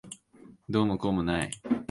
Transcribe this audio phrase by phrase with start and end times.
[0.67, 1.51] どうもこうもない。